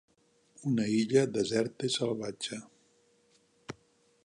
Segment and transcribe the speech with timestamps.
[0.71, 2.61] Una illa deserta i salvatge.